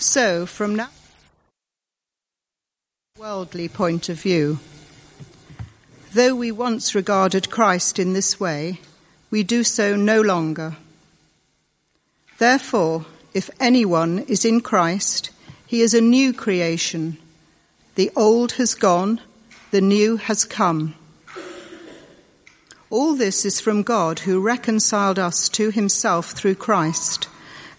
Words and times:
So, 0.00 0.46
from 0.46 0.76
now, 0.76 0.88
worldly 3.18 3.68
point 3.68 4.08
of 4.08 4.18
view, 4.18 4.58
though 6.14 6.34
we 6.34 6.50
once 6.50 6.94
regarded 6.94 7.50
Christ 7.50 7.98
in 7.98 8.14
this 8.14 8.40
way, 8.40 8.80
we 9.30 9.42
do 9.42 9.62
so 9.62 9.96
no 9.96 10.22
longer. 10.22 10.76
Therefore, 12.38 13.04
if 13.34 13.50
anyone 13.60 14.20
is 14.20 14.46
in 14.46 14.62
Christ, 14.62 15.32
he 15.66 15.82
is 15.82 15.92
a 15.92 16.00
new 16.00 16.32
creation. 16.32 17.18
The 17.94 18.10
old 18.16 18.52
has 18.52 18.74
gone, 18.74 19.20
the 19.70 19.82
new 19.82 20.16
has 20.16 20.46
come. 20.46 20.94
All 22.88 23.14
this 23.14 23.44
is 23.44 23.60
from 23.60 23.82
God 23.82 24.20
who 24.20 24.40
reconciled 24.40 25.18
us 25.18 25.50
to 25.50 25.70
himself 25.70 26.30
through 26.30 26.54
Christ 26.54 27.28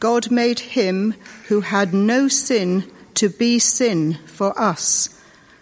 God 0.00 0.30
made 0.30 0.60
him 0.60 1.14
who 1.48 1.60
had 1.60 1.92
no 1.92 2.26
sin 2.26 2.90
to 3.14 3.28
be 3.28 3.58
sin 3.58 4.14
for 4.26 4.58
us, 4.58 5.10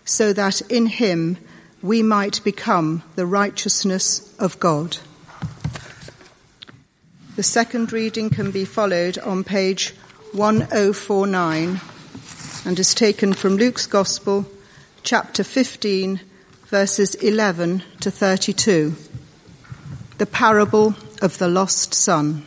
so 0.04 0.32
that 0.32 0.60
in 0.70 0.86
him 0.86 1.38
we 1.82 2.02
might 2.02 2.42
become 2.44 3.02
the 3.16 3.26
righteousness 3.26 4.34
of 4.38 4.58
God. 4.60 4.98
The 7.34 7.42
second 7.42 7.92
reading 7.92 8.30
can 8.30 8.52
be 8.52 8.64
followed 8.64 9.18
on 9.18 9.42
page 9.42 9.94
1049 10.32 11.80
and 12.64 12.78
is 12.78 12.94
taken 12.94 13.32
from 13.32 13.56
Luke's 13.56 13.86
Gospel, 13.86 14.46
chapter 15.02 15.42
15, 15.42 16.20
verses 16.66 17.14
11 17.16 17.82
to 18.00 18.10
32. 18.10 18.94
The 20.18 20.26
parable 20.26 20.94
of 21.22 21.38
the 21.38 21.48
lost 21.48 21.94
son. 21.94 22.46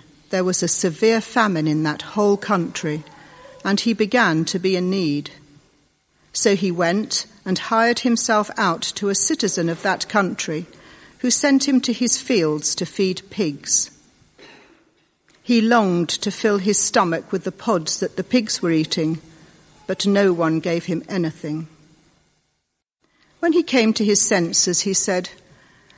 there 0.31 0.43
was 0.43 0.63
a 0.63 0.67
severe 0.67 1.21
famine 1.21 1.67
in 1.67 1.83
that 1.83 2.01
whole 2.01 2.37
country, 2.37 3.03
and 3.63 3.79
he 3.79 3.93
began 3.93 4.43
to 4.45 4.59
be 4.59 4.75
in 4.75 4.89
need. 4.89 5.31
So 6.33 6.55
he 6.55 6.71
went 6.71 7.27
and 7.45 7.57
hired 7.57 7.99
himself 7.99 8.49
out 8.57 8.81
to 8.95 9.09
a 9.09 9.15
citizen 9.15 9.69
of 9.69 9.83
that 9.83 10.09
country, 10.09 10.65
who 11.19 11.29
sent 11.29 11.67
him 11.67 11.79
to 11.81 11.93
his 11.93 12.19
fields 12.19 12.73
to 12.75 12.85
feed 12.85 13.21
pigs. 13.29 13.91
He 15.43 15.61
longed 15.61 16.09
to 16.09 16.31
fill 16.31 16.57
his 16.57 16.79
stomach 16.79 17.31
with 17.31 17.43
the 17.43 17.51
pods 17.51 17.99
that 17.99 18.15
the 18.17 18.23
pigs 18.23 18.61
were 18.61 18.71
eating 18.71 19.21
but 19.91 20.07
no 20.07 20.31
one 20.31 20.61
gave 20.61 20.85
him 20.85 21.03
anything. 21.09 21.67
When 23.39 23.51
he 23.51 23.61
came 23.61 23.91
to 23.95 24.05
his 24.05 24.21
senses, 24.21 24.79
he 24.79 24.93
said, 24.93 25.29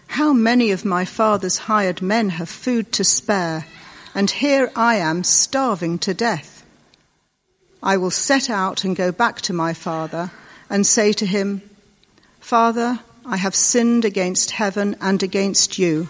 How 0.07 0.33
many 0.33 0.71
of 0.71 0.83
my 0.83 1.05
father's 1.05 1.69
hired 1.69 2.01
men 2.01 2.29
have 2.29 2.49
food 2.49 2.91
to 2.93 3.03
spare, 3.03 3.67
and 4.15 4.29
here 4.29 4.71
I 4.75 4.95
am 4.95 5.23
starving 5.23 5.97
to 5.99 6.13
death. 6.13 6.63
I 7.81 7.97
will 7.97 8.11
set 8.11 8.49
out 8.49 8.83
and 8.83 8.95
go 8.95 9.11
back 9.11 9.41
to 9.41 9.53
my 9.53 9.73
father 9.73 10.31
and 10.69 10.85
say 10.87 11.11
to 11.13 11.25
him, 11.25 11.61
Father, 12.39 12.99
I 13.25 13.37
have 13.37 13.55
sinned 13.55 14.05
against 14.05 14.51
heaven 14.51 14.95
and 15.01 15.21
against 15.23 15.79
you. 15.79 16.09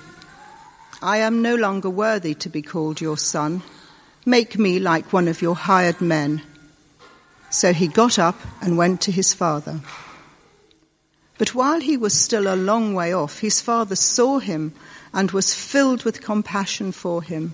I 1.02 1.18
am 1.18 1.42
no 1.42 1.56
longer 1.56 1.90
worthy 1.90 2.34
to 2.36 2.50
be 2.50 2.62
called 2.62 3.02
your 3.02 3.18
son. 3.18 3.62
Make 4.26 4.58
me 4.58 4.80
like 4.80 5.12
one 5.12 5.28
of 5.28 5.42
your 5.42 5.56
hired 5.56 6.00
men. 6.02 6.42
So 7.50 7.74
he 7.74 7.88
got 7.88 8.18
up 8.18 8.40
and 8.62 8.78
went 8.78 9.02
to 9.02 9.12
his 9.12 9.34
father. 9.34 9.82
But 11.38 11.54
while 11.54 11.82
he 11.82 11.98
was 11.98 12.14
still 12.14 12.48
a 12.48 12.56
long 12.56 12.94
way 12.94 13.14
off, 13.14 13.40
his 13.40 13.62
father 13.62 13.96
saw 13.96 14.40
him 14.40 14.74
and 15.14 15.32
was 15.32 15.54
filled 15.54 16.04
with 16.04 16.22
compassion 16.22 16.92
for 16.92 17.22
him. 17.22 17.54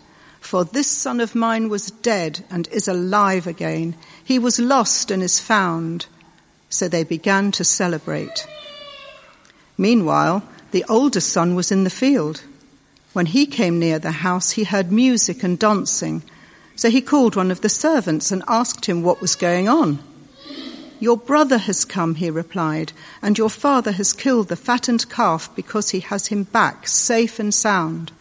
For 0.41 0.65
this 0.65 0.87
son 0.87 1.21
of 1.21 1.33
mine 1.33 1.69
was 1.69 1.91
dead 1.91 2.43
and 2.51 2.67
is 2.67 2.89
alive 2.89 3.47
again. 3.47 3.95
He 4.21 4.37
was 4.37 4.59
lost 4.59 5.09
and 5.09 5.23
is 5.23 5.39
found. 5.39 6.07
So 6.69 6.89
they 6.89 7.05
began 7.05 7.53
to 7.53 7.63
celebrate. 7.63 8.45
Meanwhile, 9.77 10.43
the 10.71 10.83
older 10.89 11.21
son 11.21 11.55
was 11.55 11.71
in 11.71 11.85
the 11.85 11.89
field. 11.89 12.43
When 13.13 13.27
he 13.27 13.45
came 13.45 13.79
near 13.79 13.97
the 13.97 14.11
house, 14.11 14.51
he 14.51 14.65
heard 14.65 14.91
music 14.91 15.43
and 15.43 15.57
dancing 15.57 16.23
so 16.81 16.89
he 16.89 16.99
called 16.99 17.35
one 17.35 17.51
of 17.51 17.61
the 17.61 17.69
servants 17.69 18.31
and 18.31 18.43
asked 18.47 18.87
him 18.87 19.03
what 19.03 19.21
was 19.21 19.35
going 19.35 19.69
on. 19.69 19.99
Your 20.99 21.15
brother 21.15 21.59
has 21.59 21.85
come, 21.85 22.15
he 22.15 22.31
replied, 22.31 22.91
and 23.21 23.37
your 23.37 23.51
father 23.51 23.91
has 23.91 24.13
killed 24.13 24.47
the 24.47 24.55
fattened 24.55 25.07
calf 25.07 25.55
because 25.55 25.91
he 25.91 25.99
has 25.99 26.27
him 26.27 26.41
back 26.41 26.87
safe 26.87 27.37
and 27.37 27.53
sound. 27.53 28.11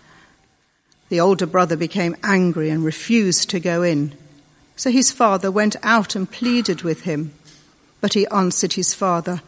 The 1.11 1.21
older 1.21 1.47
brother 1.47 1.77
became 1.77 2.17
angry 2.23 2.71
and 2.71 2.85
refused 2.85 3.51
to 3.51 3.61
go 3.61 3.83
in. 3.83 4.15
So 4.77 4.91
his 4.91 5.11
father 5.11 5.51
went 5.51 5.77
out 5.83 6.15
and 6.15 6.31
pleaded 6.31 6.83
with 6.83 7.03
him. 7.03 7.35
But 8.01 8.15
he 8.15 8.27
answered 8.29 8.73
his 8.73 8.95
father, 8.95 9.43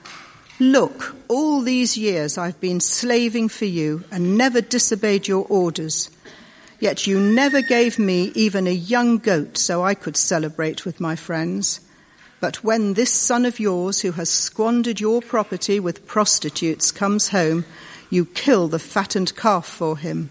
Look, 0.58 1.16
all 1.28 1.62
these 1.62 1.96
years 1.96 2.36
I've 2.36 2.60
been 2.60 2.80
slaving 2.80 3.48
for 3.48 3.64
you 3.64 4.04
and 4.10 4.36
never 4.36 4.60
disobeyed 4.60 5.28
your 5.28 5.46
orders. 5.48 6.10
Yet 6.80 7.06
you 7.06 7.20
never 7.20 7.62
gave 7.62 7.96
me 7.96 8.32
even 8.34 8.66
a 8.66 8.72
young 8.72 9.18
goat 9.18 9.56
so 9.56 9.84
I 9.84 9.94
could 9.94 10.16
celebrate 10.16 10.84
with 10.84 11.00
my 11.00 11.14
friends. 11.14 11.80
But 12.40 12.64
when 12.64 12.94
this 12.94 13.12
son 13.12 13.46
of 13.46 13.60
yours 13.60 14.00
who 14.00 14.12
has 14.12 14.28
squandered 14.28 15.00
your 15.00 15.22
property 15.22 15.78
with 15.78 16.08
prostitutes 16.08 16.90
comes 16.90 17.28
home, 17.28 17.64
you 18.10 18.24
kill 18.24 18.66
the 18.66 18.80
fattened 18.80 19.36
calf 19.36 19.64
for 19.64 19.96
him. 19.96 20.30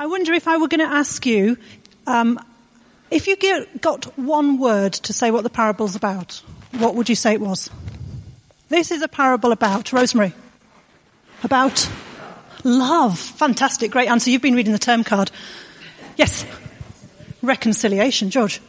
I 0.00 0.06
wonder 0.06 0.32
if 0.32 0.46
I 0.46 0.58
were 0.58 0.68
going 0.68 0.88
to 0.88 0.94
ask 0.94 1.26
you, 1.26 1.58
um, 2.06 2.38
if 3.10 3.26
you 3.26 3.34
get, 3.34 3.80
got 3.80 4.04
one 4.16 4.58
word 4.58 4.92
to 4.92 5.12
say 5.12 5.32
what 5.32 5.42
the 5.42 5.50
parable's 5.50 5.96
about, 5.96 6.40
what 6.78 6.94
would 6.94 7.08
you 7.08 7.16
say 7.16 7.34
it 7.34 7.40
was? 7.40 7.68
This 8.68 8.92
is 8.92 9.02
a 9.02 9.08
parable 9.08 9.50
about, 9.50 9.92
Rosemary, 9.92 10.34
about 11.42 11.90
love. 12.62 13.18
Fantastic, 13.18 13.90
great 13.90 14.08
answer. 14.08 14.30
You've 14.30 14.40
been 14.40 14.54
reading 14.54 14.72
the 14.72 14.78
term 14.78 15.02
card. 15.02 15.32
Yes. 16.16 16.46
Reconciliation, 17.42 18.30
George. 18.30 18.60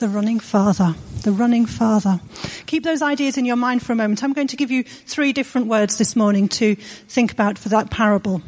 The 0.00 0.08
running 0.08 0.40
father. 0.40 0.94
The 1.22 1.32
running 1.32 1.64
father. 1.64 2.20
Keep 2.66 2.84
those 2.84 3.00
ideas 3.00 3.38
in 3.38 3.46
your 3.46 3.56
mind 3.56 3.82
for 3.82 3.94
a 3.94 3.96
moment. 3.96 4.22
I'm 4.22 4.34
going 4.34 4.48
to 4.48 4.56
give 4.56 4.70
you 4.70 4.82
three 4.82 5.32
different 5.32 5.68
words 5.68 5.96
this 5.96 6.14
morning 6.14 6.48
to 6.48 6.74
think 6.74 7.32
about 7.32 7.56
for 7.56 7.70
that 7.70 7.90
parable. 7.90 8.42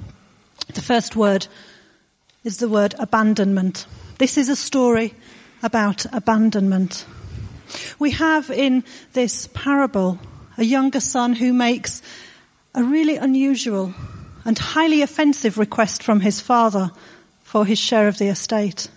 The 0.73 0.83
first 0.83 1.15
word 1.15 1.47
is 2.43 2.59
the 2.59 2.69
word 2.69 2.95
abandonment. 2.99 3.87
This 4.19 4.39
is 4.39 4.49
a 4.49 4.57
story 4.57 5.15
about 5.63 6.07
abandonment. 6.13 7.05
We 7.99 8.13
have 8.13 8.51
in 8.51 8.85
this 9.13 9.49
parable 9.53 10.19
a 10.57 10.65
younger 10.65 11.01
son 11.01 11.35
who 11.35 11.53
makes 11.53 12.03
a 12.75 12.83
really 12.83 13.17
unusual 13.17 13.95
and 14.45 14.59
highly 14.59 15.03
offensive 15.03 15.59
request 15.59 16.03
from 16.03 16.21
his 16.21 16.41
father 16.41 16.91
for 17.43 17.65
his 17.65 17.79
share 17.79 18.09
of 18.09 18.19
the 18.19 18.29
estate. 18.29 18.89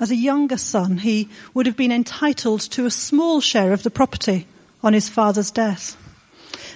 As 0.00 0.10
a 0.10 0.16
younger 0.16 0.56
son, 0.56 0.98
he 0.98 1.28
would 1.54 1.66
have 1.66 1.76
been 1.76 1.92
entitled 1.92 2.60
to 2.72 2.86
a 2.86 2.90
small 2.90 3.40
share 3.40 3.72
of 3.72 3.84
the 3.84 3.90
property 3.90 4.46
on 4.82 4.94
his 4.94 5.08
father's 5.08 5.50
death. 5.52 5.96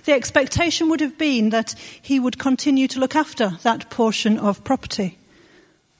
The 0.07 0.13
expectation 0.13 0.89
would 0.89 1.01
have 1.01 1.19
been 1.19 1.51
that 1.51 1.75
he 2.01 2.21
would 2.21 2.39
continue 2.39 2.87
to 2.89 3.01
look 3.01 3.17
after 3.17 3.59
that 3.63 3.91
portion 3.91 4.39
of 4.39 4.63
property 4.63 5.19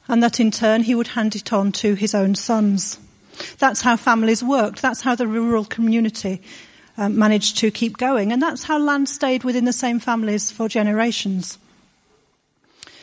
and 0.07 0.23
that 0.23 0.39
in 0.39 0.53
turn 0.53 0.85
he 0.85 0.95
would 0.95 1.09
hand 1.09 1.35
it 1.35 1.53
on 1.53 1.73
to 1.73 1.95
his 1.95 2.15
own 2.15 2.37
sons. 2.37 3.01
That's 3.59 3.83
how 3.83 3.97
families 3.97 4.45
worked. 4.45 4.81
That's 4.81 5.01
how 5.01 5.17
the 5.17 5.27
rural 5.27 5.65
community 5.65 6.41
um, 6.97 7.19
managed 7.19 7.59
to 7.59 7.73
keep 7.73 7.97
going. 7.97 8.31
And 8.31 8.41
that's 8.41 8.63
how 8.63 8.79
land 8.79 9.09
stayed 9.09 9.43
within 9.43 9.65
the 9.65 9.73
same 9.73 9.99
families 9.99 10.53
for 10.53 10.69
generations. 10.69 11.59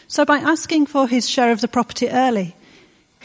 So 0.07 0.23
by 0.23 0.37
asking 0.37 0.85
for 0.85 1.09
his 1.09 1.29
share 1.29 1.51
of 1.51 1.59
the 1.59 1.67
property 1.67 2.09
early, 2.09 2.55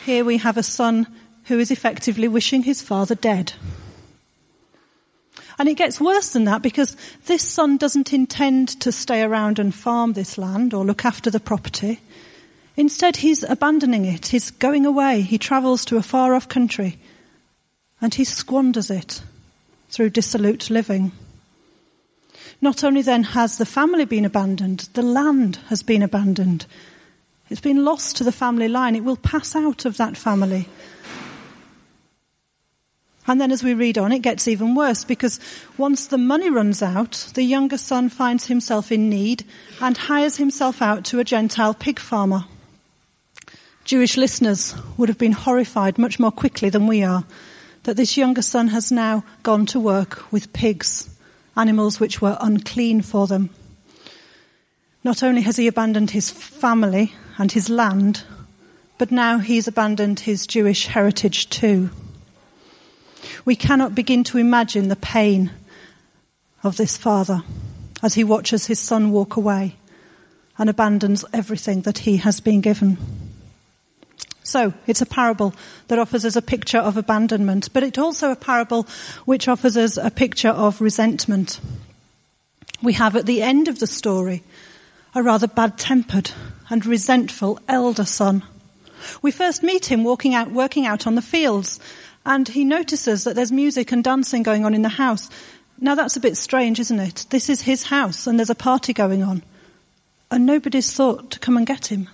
here 0.04 0.24
we 0.24 0.38
have 0.38 0.56
a 0.56 0.64
son 0.64 1.06
who 1.44 1.60
is 1.60 1.70
effectively 1.70 2.26
wishing 2.26 2.64
his 2.64 2.82
father 2.82 3.14
dead. 3.14 3.52
And 5.58 5.69
it 5.69 5.75
gets 5.75 6.00
worse 6.00 6.31
than 6.31 6.44
that 6.44 6.62
because 6.62 6.96
this 7.26 7.43
son 7.43 7.76
doesn't 7.76 8.12
intend 8.12 8.81
to 8.81 8.93
stay 8.93 9.22
around 9.22 9.58
and 9.58 9.75
farm 9.75 10.12
this 10.12 10.38
land 10.38 10.72
or 10.72 10.84
look 10.84 11.05
after 11.05 11.31
the 11.31 11.40
property. 11.40 12.00
Instead, 12.76 13.16
he's 13.16 13.43
abandoning 13.43 14.05
it. 14.05 14.28
He's 14.28 14.52
going 14.52 14.87
away. 14.87 15.22
He 15.22 15.37
travels 15.37 15.84
to 15.87 15.96
a 15.96 16.02
far 16.02 16.34
off 16.34 16.49
country 16.49 16.99
and 18.00 18.14
he 18.14 18.25
squanders 18.25 18.90
it 18.90 19.22
through 19.90 20.10
dissolute 20.10 20.70
living. 20.70 21.12
Not 22.60 22.84
only 22.84 23.02
then 23.02 23.22
has 23.25 23.58
the 23.58 23.66
family 23.66 24.05
been 24.05 24.25
abandoned, 24.25 24.88
the 24.94 25.02
land 25.02 25.56
has 25.69 25.82
been 25.82 26.02
abandoned. 26.02 26.66
It's 27.50 27.60
been 27.60 27.84
lost 27.84 28.16
to 28.16 28.25
the 28.25 28.32
family 28.32 28.69
line. 28.69 28.94
It 28.94 29.05
will 29.05 29.16
pass 29.16 29.56
out 29.56 29.84
of 29.84 29.96
that 29.96 30.16
family. 30.16 30.69
And 33.28 33.38
then 33.38 33.52
as 33.52 33.62
we 33.62 33.75
read 33.75 33.98
on, 33.98 34.10
it 34.10 34.22
gets 34.22 34.48
even 34.48 34.75
worse 34.75 35.04
because 35.04 35.38
once 35.76 36.06
the 36.06 36.16
money 36.16 36.48
runs 36.48 36.82
out, 36.82 37.30
the 37.34 37.42
younger 37.42 37.76
son 37.76 38.08
finds 38.08 38.46
himself 38.46 38.90
in 38.90 39.10
need 39.10 39.44
and 39.82 39.96
hires 39.96 40.38
himself 40.38 40.80
out 40.80 41.04
to 41.04 41.20
a 41.20 41.25
Gentile 41.25 41.75
pig 41.75 41.98
farmer. 41.98 42.46
Jewish 43.84 44.16
listeners 44.16 44.75
would 44.96 45.10
have 45.10 45.19
been 45.19 45.32
horrified 45.32 45.98
much 45.98 46.19
more 46.19 46.32
quickly 46.32 46.70
than 46.70 46.86
we 46.86 47.04
are 47.04 47.25
that 47.84 47.96
this 47.96 48.16
younger 48.16 48.42
son 48.42 48.69
has 48.69 48.90
now 48.90 49.25
gone 49.42 49.66
to 49.66 49.81
work 49.81 50.31
with 50.32 50.52
pigs, 50.52 51.08
animals 51.56 52.00
which 52.00 52.20
were 52.20 52.36
unclean 52.40 53.02
for 53.02 53.26
them. 53.26 53.50
Not 55.04 55.22
only 55.22 55.42
has 55.42 55.56
he 55.56 55.66
abandoned 55.69 56.10
his 56.10 56.31
family 56.31 57.14
and 57.38 57.52
his 57.52 57.70
land, 57.70 58.24
but 58.98 59.10
now 59.10 59.38
he's 59.38 59.69
abandoned 59.69 60.20
his 60.20 60.46
Jewish 60.46 60.86
heritage 60.86 61.48
too. 61.50 61.90
We 63.44 63.56
cannot 63.56 63.94
begin 63.94 64.25
to 64.25 64.38
imagine 64.38 64.88
the 64.88 64.97
pain 64.97 65.50
of 66.62 66.76
this 66.76 66.97
father 66.97 67.43
as 68.03 68.15
he 68.15 68.25
watches 68.25 68.67
his 68.67 68.79
son 68.79 69.11
walk 69.11 69.37
away 69.37 69.76
and 70.59 70.69
abandons 70.69 71.25
everything 71.32 71.82
that 71.82 71.99
he 71.99 72.19
has 72.19 72.41
been 72.41 72.61
given. 72.61 72.99
So 74.43 74.73
it's 74.87 75.03
a 75.03 75.06
parable 75.06 75.55
that 75.88 75.99
offers 75.99 76.25
us 76.25 76.35
a 76.35 76.43
picture 76.43 76.79
of 76.79 76.97
abandonment, 76.97 77.69
but 77.73 77.82
it's 77.82 77.99
also 77.99 78.31
a 78.31 78.37
parable 78.37 78.87
which 79.25 79.47
offers 79.47 79.76
us 79.76 79.97
a 79.99 80.11
picture 80.11 80.49
of 80.49 80.81
resentment. 80.81 81.61
We 82.82 82.94
have 82.94 83.15
at 83.15 83.26
the 83.26 83.43
end 83.43 83.69
of 83.69 83.79
the 83.79 83.87
story 83.87 84.43
a 85.15 85.23
rather 85.23 85.49
bad 85.49 85.76
tempered 85.76 86.31
and 86.70 86.87
resentful 86.87 87.61
elder 87.69 88.05
son. 88.05 88.43
We 89.20 89.31
first 89.31 89.62
meet 89.62 89.87
him 89.87 90.03
walking 90.03 90.35
out, 90.35 90.50
working 90.50 90.87
out 90.87 91.06
on 91.06 91.15
the 91.15 91.23
fields, 91.23 91.79
and 92.28 92.46
he 92.46 92.62
notices 92.62 93.25
that 93.25 93.34
there's 93.34 93.50
music 93.50 93.90
and 93.90 94.04
dancing 94.04 94.42
going 94.42 94.66
on 94.66 94.75
in 94.75 94.82
the 94.82 94.90
house. 94.90 95.30
Now 95.80 95.94
that's 95.94 96.16
a 96.16 96.20
bit 96.20 96.36
strange, 96.36 96.78
isn't 96.78 97.00
it? 97.00 97.25
This 97.30 97.48
is 97.48 97.62
his 97.62 97.84
house 97.84 98.26
and 98.26 98.38
there's 98.38 98.50
a 98.50 98.54
party 98.54 98.92
going 98.92 99.22
on. 99.22 99.42
And 100.30 100.44
nobody's 100.44 100.92
thought 100.92 101.30
to 101.30 101.38
come 101.38 101.56
and 101.56 101.66
get 101.66 101.86
him. 101.86 102.06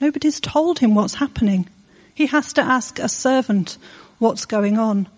Nobody's 0.00 0.38
told 0.38 0.78
him 0.78 0.94
what's 0.94 1.14
happening. 1.14 1.68
He 2.14 2.26
has 2.26 2.52
to 2.52 2.62
ask 2.62 3.00
a 3.00 3.08
servant 3.08 3.78
what's 4.20 4.46
going 4.46 4.78
on. 4.78 5.08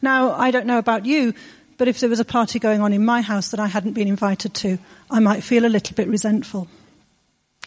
Now, 0.00 0.32
I 0.32 0.50
don't 0.50 0.66
know 0.66 0.78
about 0.78 1.04
you, 1.04 1.34
but 1.76 1.86
if 1.86 2.00
there 2.00 2.08
was 2.08 2.18
a 2.18 2.24
party 2.24 2.58
going 2.58 2.80
on 2.80 2.94
in 2.94 3.04
my 3.04 3.20
house 3.20 3.50
that 3.50 3.60
I 3.60 3.66
hadn't 3.66 3.92
been 3.92 4.08
invited 4.08 4.54
to, 4.54 4.78
I 5.10 5.20
might 5.20 5.44
feel 5.44 5.66
a 5.66 5.68
little 5.68 5.94
bit 5.94 6.08
resentful. 6.08 6.66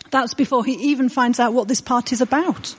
That's 0.10 0.34
before 0.34 0.66
he 0.66 0.74
even 0.74 1.10
finds 1.10 1.40
out 1.40 1.54
what 1.54 1.68
this 1.68 1.82
party's 1.82 2.22
about. 2.22 2.76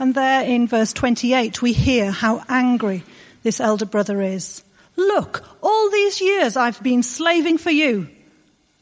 And 0.00 0.14
there 0.14 0.42
in 0.42 0.66
verse 0.66 0.94
28, 0.94 1.60
we 1.60 1.74
hear 1.74 2.10
how 2.10 2.42
angry 2.48 3.04
this 3.42 3.60
elder 3.60 3.84
brother 3.84 4.22
is. 4.22 4.64
Look, 4.96 5.44
all 5.62 5.90
these 5.90 6.22
years 6.22 6.56
I've 6.56 6.82
been 6.82 7.02
slaving 7.02 7.58
for 7.58 7.70
you, 7.70 8.08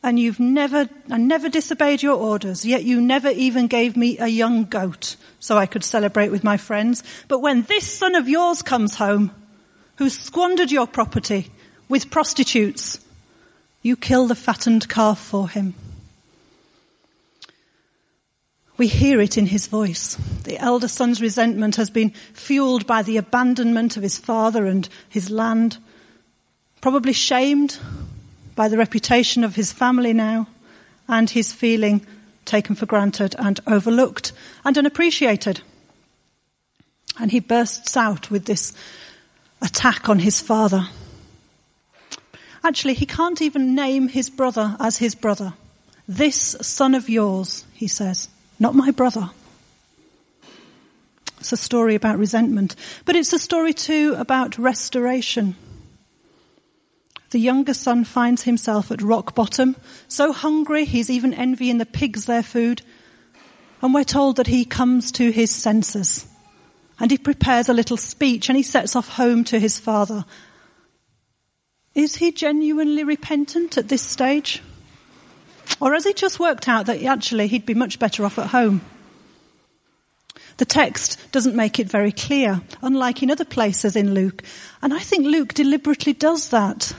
and 0.00 0.16
you've 0.16 0.38
never, 0.38 0.88
I 1.10 1.16
never 1.16 1.48
disobeyed 1.48 2.04
your 2.04 2.14
orders, 2.14 2.64
yet 2.64 2.84
you 2.84 3.00
never 3.00 3.30
even 3.30 3.66
gave 3.66 3.96
me 3.96 4.18
a 4.18 4.28
young 4.28 4.66
goat 4.66 5.16
so 5.40 5.58
I 5.58 5.66
could 5.66 5.82
celebrate 5.82 6.30
with 6.30 6.44
my 6.44 6.56
friends. 6.56 7.02
But 7.26 7.40
when 7.40 7.62
this 7.62 7.84
son 7.84 8.14
of 8.14 8.28
yours 8.28 8.62
comes 8.62 8.94
home, 8.94 9.32
who 9.96 10.10
squandered 10.10 10.70
your 10.70 10.86
property 10.86 11.50
with 11.88 12.12
prostitutes, 12.12 13.00
you 13.82 13.96
kill 13.96 14.28
the 14.28 14.36
fattened 14.36 14.88
calf 14.88 15.18
for 15.18 15.48
him. 15.48 15.74
We 18.78 18.86
hear 18.86 19.20
it 19.20 19.36
in 19.36 19.46
his 19.46 19.66
voice. 19.66 20.14
The 20.44 20.56
elder 20.56 20.86
son's 20.86 21.20
resentment 21.20 21.74
has 21.76 21.90
been 21.90 22.10
fueled 22.32 22.86
by 22.86 23.02
the 23.02 23.16
abandonment 23.16 23.96
of 23.96 24.04
his 24.04 24.16
father 24.16 24.66
and 24.66 24.88
his 25.08 25.30
land, 25.30 25.78
probably 26.80 27.12
shamed 27.12 27.76
by 28.54 28.68
the 28.68 28.78
reputation 28.78 29.42
of 29.42 29.56
his 29.56 29.72
family 29.72 30.12
now, 30.12 30.46
and 31.08 31.28
his 31.28 31.52
feeling 31.52 32.06
taken 32.44 32.76
for 32.76 32.86
granted 32.86 33.34
and 33.36 33.58
overlooked 33.66 34.32
and 34.64 34.78
unappreciated. 34.78 35.60
And 37.18 37.32
he 37.32 37.40
bursts 37.40 37.96
out 37.96 38.30
with 38.30 38.44
this 38.44 38.72
attack 39.60 40.08
on 40.08 40.20
his 40.20 40.40
father. 40.40 40.86
Actually, 42.62 42.94
he 42.94 43.06
can't 43.06 43.42
even 43.42 43.74
name 43.74 44.06
his 44.06 44.30
brother 44.30 44.76
as 44.78 44.98
his 44.98 45.16
brother. 45.16 45.54
This 46.06 46.56
son 46.60 46.94
of 46.94 47.08
yours, 47.08 47.64
he 47.74 47.88
says 47.88 48.28
not 48.58 48.74
my 48.74 48.90
brother. 48.90 49.30
It's 51.38 51.52
a 51.52 51.56
story 51.56 51.94
about 51.94 52.18
resentment, 52.18 52.74
but 53.04 53.16
it's 53.16 53.32
a 53.32 53.38
story 53.38 53.72
too 53.72 54.14
about 54.18 54.58
restoration. 54.58 55.56
The 57.30 57.38
younger 57.38 57.74
son 57.74 58.04
finds 58.04 58.42
himself 58.42 58.90
at 58.90 59.02
rock 59.02 59.34
bottom, 59.34 59.76
so 60.08 60.32
hungry 60.32 60.84
he's 60.84 61.10
even 61.10 61.34
envying 61.34 61.78
the 61.78 61.86
pigs 61.86 62.24
their 62.24 62.42
food. 62.42 62.82
And 63.82 63.94
we're 63.94 64.04
told 64.04 64.36
that 64.36 64.46
he 64.46 64.64
comes 64.64 65.12
to 65.12 65.30
his 65.30 65.50
senses 65.50 66.26
and 66.98 67.10
he 67.10 67.18
prepares 67.18 67.68
a 67.68 67.74
little 67.74 67.96
speech 67.96 68.48
and 68.48 68.56
he 68.56 68.62
sets 68.62 68.96
off 68.96 69.08
home 69.08 69.44
to 69.44 69.58
his 69.60 69.78
father. 69.78 70.24
Is 71.94 72.16
he 72.16 72.32
genuinely 72.32 73.04
repentant 73.04 73.78
at 73.78 73.88
this 73.88 74.02
stage? 74.02 74.62
Or 75.80 75.92
has 75.94 76.04
he 76.04 76.12
just 76.12 76.40
worked 76.40 76.68
out 76.68 76.86
that 76.86 77.02
actually 77.02 77.46
he'd 77.46 77.66
be 77.66 77.74
much 77.74 77.98
better 77.98 78.24
off 78.24 78.38
at 78.38 78.48
home? 78.48 78.80
The 80.58 80.64
text 80.64 81.18
doesn't 81.30 81.54
make 81.54 81.78
it 81.78 81.88
very 81.88 82.10
clear, 82.10 82.60
unlike 82.82 83.22
in 83.22 83.30
other 83.30 83.44
places 83.44 83.94
in 83.94 84.12
Luke. 84.12 84.42
And 84.82 84.92
I 84.92 84.98
think 84.98 85.24
Luke 85.24 85.54
deliberately 85.54 86.12
does 86.12 86.48
that 86.48 86.92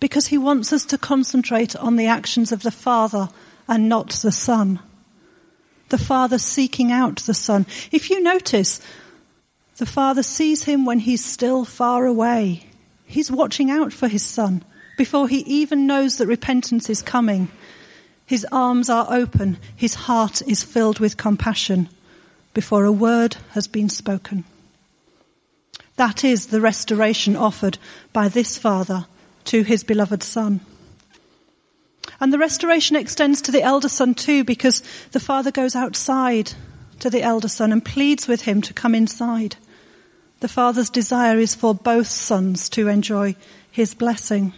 because 0.00 0.26
he 0.28 0.38
wants 0.38 0.72
us 0.72 0.84
to 0.86 0.98
concentrate 0.98 1.76
on 1.76 1.96
the 1.96 2.06
actions 2.06 2.50
of 2.50 2.62
the 2.62 2.72
Father 2.72 3.28
and 3.68 3.88
not 3.88 4.10
the 4.10 4.32
Son. 4.32 4.80
The 5.90 5.98
Father 5.98 6.38
seeking 6.38 6.90
out 6.90 7.18
the 7.20 7.34
Son. 7.34 7.66
If 7.92 8.10
you 8.10 8.20
notice, 8.20 8.80
the 9.76 9.86
Father 9.86 10.24
sees 10.24 10.64
him 10.64 10.84
when 10.84 10.98
he's 10.98 11.24
still 11.24 11.64
far 11.64 12.04
away. 12.04 12.66
He's 13.06 13.30
watching 13.30 13.70
out 13.70 13.92
for 13.92 14.08
his 14.08 14.24
Son 14.24 14.64
before 14.96 15.28
he 15.28 15.38
even 15.40 15.86
knows 15.86 16.18
that 16.18 16.26
repentance 16.26 16.90
is 16.90 17.00
coming. 17.00 17.48
His 18.28 18.46
arms 18.52 18.90
are 18.90 19.06
open. 19.08 19.56
His 19.74 19.94
heart 19.94 20.42
is 20.42 20.62
filled 20.62 20.98
with 20.98 21.16
compassion 21.16 21.88
before 22.52 22.84
a 22.84 22.92
word 22.92 23.38
has 23.52 23.66
been 23.66 23.88
spoken. 23.88 24.44
That 25.96 26.22
is 26.24 26.48
the 26.48 26.60
restoration 26.60 27.36
offered 27.36 27.78
by 28.12 28.28
this 28.28 28.58
Father 28.58 29.06
to 29.46 29.62
his 29.62 29.82
beloved 29.82 30.22
Son. 30.22 30.60
And 32.20 32.30
the 32.30 32.38
restoration 32.38 32.96
extends 32.96 33.40
to 33.42 33.50
the 33.50 33.62
elder 33.62 33.88
son 33.88 34.12
too, 34.12 34.44
because 34.44 34.82
the 35.12 35.20
father 35.20 35.50
goes 35.50 35.74
outside 35.74 36.52
to 37.00 37.08
the 37.08 37.22
elder 37.22 37.48
son 37.48 37.72
and 37.72 37.82
pleads 37.82 38.28
with 38.28 38.42
him 38.42 38.60
to 38.60 38.74
come 38.74 38.94
inside. 38.94 39.56
The 40.40 40.48
father's 40.48 40.90
desire 40.90 41.38
is 41.38 41.54
for 41.54 41.74
both 41.74 42.08
sons 42.08 42.68
to 42.70 42.88
enjoy 42.88 43.36
his 43.70 43.94
blessing. 43.94 44.52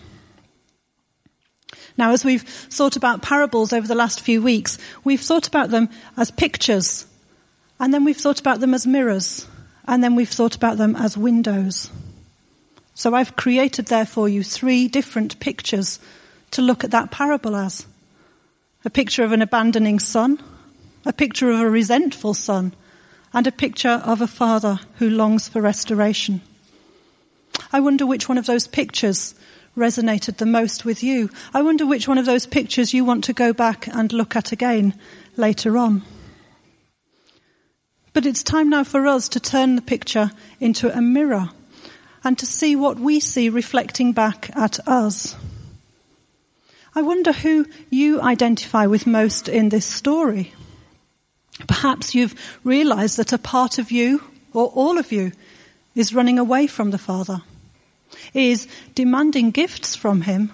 Now, 2.00 2.12
as 2.12 2.25
we've 2.25 2.40
thought 2.42 2.97
about 2.97 3.21
parables 3.21 3.75
over 3.75 3.87
the 3.87 3.95
last 3.95 4.23
few 4.23 4.40
weeks, 4.40 4.78
we've 5.04 5.21
thought 5.21 5.47
about 5.47 5.69
them 5.69 5.90
as 6.16 6.30
pictures, 6.30 7.04
and 7.78 7.92
then 7.92 8.04
we've 8.04 8.16
thought 8.16 8.40
about 8.40 8.61
them 8.61 8.73
as 8.73 8.87
mirrors, 8.87 9.47
and 9.87 10.02
then 10.02 10.14
we've 10.14 10.26
thought 10.26 10.57
about 10.57 10.78
them 10.78 10.97
as 10.97 11.19
windows. 11.19 11.90
So 12.95 13.12
I've 13.12 13.37
created 13.37 13.88
there 13.88 14.07
for 14.07 14.30
you 14.30 14.42
three 14.42 14.88
different 14.88 15.38
pictures 15.40 16.00
to 16.52 16.62
look 16.62 16.85
at 16.85 16.90
that 16.92 17.11
parable 17.11 17.54
as. 17.54 17.85
A 18.83 18.88
picture 18.88 19.23
of 19.23 19.33
an 19.33 19.42
abandoning 19.42 20.00
son, 20.00 20.42
a 21.04 21.12
picture 21.12 21.50
of 21.50 21.61
a 21.61 21.69
resentful 21.69 22.33
son, 22.33 22.73
and 23.35 23.47
a 23.47 23.52
picture 23.52 24.00
of 24.07 24.23
a 24.23 24.26
father 24.26 24.80
who 24.97 25.11
longs 25.11 25.49
for 25.49 25.61
restoration. 25.61 26.40
I 27.75 27.80
wonder 27.80 28.07
which 28.07 28.26
one 28.26 28.38
of 28.38 28.47
those 28.47 28.66
pictures 28.66 29.35
resonated 29.77 30.37
the 30.37 30.47
most 30.47 30.85
with 30.85 31.03
you. 31.03 31.31
I 31.55 31.62
wonder 31.62 31.87
which 31.87 32.09
one 32.09 32.19
of 32.19 32.27
those 32.27 32.47
pictures 32.47 32.93
you 32.93 33.05
want 33.05 33.25
to 33.25 33.33
go 33.33 33.53
back 33.53 33.87
and 33.87 34.12
look 34.12 34.37
at 34.37 34.53
again 34.53 34.95
later 35.37 35.79
on. 35.79 36.03
But 38.12 38.27
it's 38.27 38.43
time 38.43 38.69
now 38.71 38.85
for 38.85 39.07
us 39.07 39.29
to 39.31 39.41
turn 39.41 39.77
the 39.77 39.83
picture 39.83 40.33
into 40.59 40.97
a 40.97 41.00
mirror 41.00 41.50
and 42.25 42.39
to 42.39 42.47
see 42.47 42.77
what 42.77 42.99
we 42.99 43.21
see 43.21 43.49
reflecting 43.49 44.12
back 44.12 44.50
at 44.57 44.87
us. 44.87 45.37
I 46.95 47.03
wonder 47.03 47.33
who 47.33 47.67
you 47.89 48.21
identify 48.21 48.87
with 48.87 49.07
most 49.07 49.49
in 49.49 49.69
this 49.69 49.87
story. 49.87 50.53
Perhaps 51.69 52.15
you've 52.15 52.35
realized 52.65 53.17
that 53.19 53.33
a 53.33 53.39
part 53.39 53.79
of 53.79 53.91
you, 53.93 54.25
or 54.53 54.67
all 54.75 54.99
of 54.99 55.12
you, 55.12 55.33
is 55.95 56.15
running 56.15 56.39
away 56.39 56.67
from 56.67 56.91
the 56.91 56.99
Father, 56.99 57.43
is 58.35 58.69
demanding 58.95 59.50
gifts 59.50 59.97
from 59.97 60.23
Him, 60.23 60.52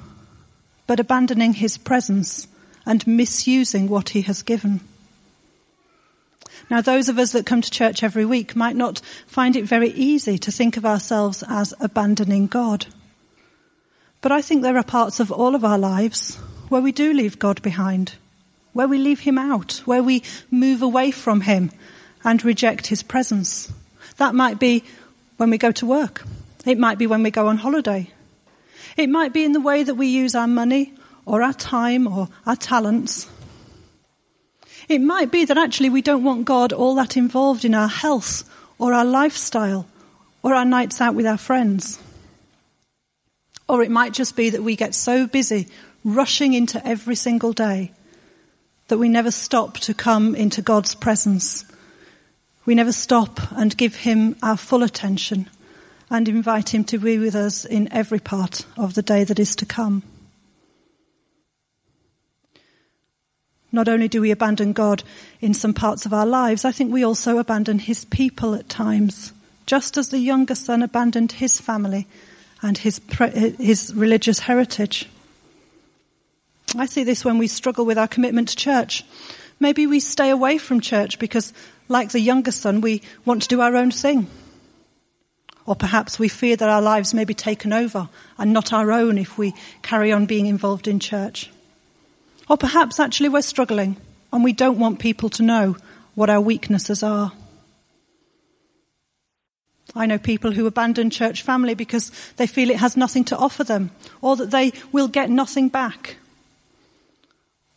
but 0.87 1.01
abandoning 1.01 1.55
His 1.55 1.79
presence 1.79 2.49
and 2.85 3.07
misusing 3.07 3.89
what 3.89 4.11
He 4.11 4.23
has 4.23 4.43
given. 4.43 4.81
Now, 6.71 6.81
those 6.81 7.09
of 7.09 7.19
us 7.19 7.33
that 7.33 7.47
come 7.47 7.61
to 7.61 7.71
church 7.71 8.03
every 8.03 8.25
week 8.25 8.57
might 8.57 8.77
not 8.77 9.01
find 9.27 9.57
it 9.57 9.65
very 9.65 9.91
easy 9.91 10.39
to 10.39 10.51
think 10.51 10.77
of 10.77 10.87
ourselves 10.87 11.45
as 11.49 11.75
abandoning 11.81 12.47
God. 12.47 12.87
But 14.21 14.33
I 14.33 14.43
think 14.43 14.63
there 14.63 14.77
are 14.77 14.83
parts 14.83 15.21
of 15.21 15.31
all 15.31 15.55
of 15.55 15.65
our 15.65 15.79
lives 15.79 16.37
where 16.69 16.83
we 16.83 16.91
do 16.91 17.13
leave 17.13 17.39
God 17.39 17.63
behind, 17.63 18.15
where 18.73 18.89
we 18.89 18.99
leave 18.99 19.21
Him 19.21 19.39
out, 19.39 19.83
where 19.85 20.03
we 20.03 20.23
move 20.51 20.83
away 20.83 21.11
from 21.11 21.43
Him 21.43 21.71
and 22.25 22.45
reject 22.45 22.89
His 22.89 23.03
presence. 23.03 23.73
That 24.17 24.35
might 24.35 24.59
be 24.59 24.83
when 25.37 25.51
we 25.51 25.59
go 25.59 25.71
to 25.73 25.87
work. 25.87 26.25
It 26.67 26.79
might 26.79 26.99
be 26.99 27.07
when 27.07 27.23
we 27.23 27.31
go 27.31 27.47
on 27.47 27.59
holiday. 27.59 28.11
It 28.97 29.09
might 29.09 29.33
be 29.33 29.45
in 29.45 29.53
the 29.53 29.61
way 29.61 29.85
that 29.85 29.95
we 29.95 30.09
use 30.09 30.35
our 30.35 30.49
money 30.49 30.93
or 31.25 31.43
our 31.43 31.53
time 31.53 32.09
or 32.09 32.29
our 32.45 32.57
talents. 32.57 33.29
It 34.89 35.01
might 35.01 35.31
be 35.31 35.45
that 35.45 35.57
actually 35.57 35.91
we 35.91 36.03
don't 36.03 36.25
want 36.25 36.45
God 36.45 36.73
all 36.73 36.97
that 36.97 37.17
involved 37.17 37.65
in 37.65 37.75
our 37.75 37.89
health 37.89 38.43
or 38.79 38.93
our 38.93 39.05
lifestyle 39.05 39.87
or 40.43 40.55
our 40.55 40.65
nights 40.65 41.01
out 41.01 41.15
with 41.15 41.27
our 41.27 41.39
friends. 41.39 42.01
Or 43.69 43.83
it 43.83 43.91
might 43.91 44.13
just 44.13 44.37
be 44.37 44.51
that 44.51 44.63
we 44.63 44.75
get 44.77 44.95
so 44.95 45.27
busy 45.27 45.69
rushing 46.05 46.53
into 46.53 46.85
every 46.87 47.17
single 47.17 47.53
day 47.53 47.93
that 48.89 48.99
we 48.99 49.09
never 49.09 49.31
stop 49.31 49.79
to 49.79 49.95
come 49.95 50.35
into 50.35 50.63
God's 50.63 50.95
presence. 50.95 51.65
We 52.65 52.75
never 52.75 52.93
stop 52.93 53.53
and 53.53 53.77
give 53.77 53.95
Him 53.97 54.37
our 54.43 54.57
full 54.57 54.83
attention 54.83 55.49
and 56.11 56.29
invite 56.29 56.75
Him 56.75 56.85
to 56.85 56.99
be 56.99 57.19
with 57.19 57.35
us 57.35 57.65
in 57.65 57.93
every 57.93 58.21
part 58.21 58.65
of 58.77 58.95
the 58.95 59.03
day 59.03 59.25
that 59.25 59.39
is 59.39 59.57
to 59.57 59.67
come. 59.67 60.03
Not 63.73 63.89
only 63.89 64.09
do 64.09 64.21
we 64.21 64.31
abandon 64.31 64.73
God 64.73 65.03
in 65.41 65.53
some 65.53 65.75
parts 65.75 66.07
of 66.07 66.15
our 66.15 66.27
lives, 66.27 66.65
I 66.65 66.73
think 66.73 66.93
we 66.93 67.05
also 67.05 67.39
abandon 67.39 67.79
His 67.79 68.05
people 68.05 68.55
at 68.55 68.69
times, 68.69 69.33
just 69.67 69.99
as 69.99 70.09
the 70.09 70.19
younger 70.19 70.55
son 70.55 70.83
abandoned 70.83 71.33
his 71.33 71.61
family 71.61 72.07
and 72.63 72.79
his, 72.79 73.01
his 73.59 73.93
religious 73.95 74.39
heritage. 74.39 75.09
I 76.77 76.87
see 76.87 77.05
this 77.05 77.25
when 77.25 77.39
we 77.39 77.49
struggle 77.49 77.85
with 77.85 77.99
our 77.99 78.09
commitment 78.09 78.49
to 78.49 78.57
church. 78.57 79.05
Maybe 79.61 79.87
we 79.87 80.01
stay 80.01 80.31
away 80.31 80.59
from 80.59 80.81
church 80.81 81.19
because, 81.19 81.53
like 81.89 82.11
the 82.11 82.21
younger 82.21 82.53
son, 82.53 82.81
we 82.81 83.03
want 83.25 83.43
to 83.43 83.49
do 83.49 83.61
our 83.61 83.77
own 83.77 83.91
thing. 83.91 84.29
Or 85.67 85.75
perhaps 85.75 86.19
we 86.19 86.29
fear 86.29 86.55
that 86.57 86.69
our 86.69 86.81
lives 86.81 87.13
may 87.13 87.25
be 87.25 87.35
taken 87.35 87.73
over 87.73 88.09
and 88.39 88.53
not 88.53 88.73
our 88.73 88.93
own 88.93 89.19
if 89.19 89.37
we 89.37 89.53
carry 89.83 90.13
on 90.13 90.27
being 90.27 90.47
involved 90.47 90.87
in 90.87 91.01
church. 91.01 91.51
Or 92.49 92.57
perhaps 92.57 93.01
actually 93.01 93.29
we're 93.29 93.43
struggling 93.43 93.97
and 94.33 94.45
we 94.45 94.53
don't 94.53 94.79
want 94.79 95.01
people 95.01 95.29
to 95.31 95.43
know 95.43 95.77
what 96.15 96.31
our 96.31 96.41
weaknesses 96.41 97.03
are. 97.03 97.33
I 99.95 100.07
know 100.07 100.19
people 100.19 100.53
who 100.53 100.67
abandon 100.67 101.11
church 101.11 101.43
family 101.43 101.75
because 101.75 102.13
they 102.37 102.47
feel 102.47 102.71
it 102.71 102.77
has 102.77 102.97
nothing 102.97 103.25
to 103.25 103.37
offer 103.37 103.65
them 103.65 103.91
or 104.21 104.37
that 104.37 104.51
they 104.51 104.73
will 104.93 105.09
get 105.09 105.31
nothing 105.31 105.69
back. 105.69 106.17